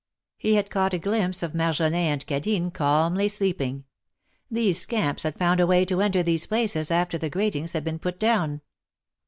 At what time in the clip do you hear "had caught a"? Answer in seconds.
0.55-0.97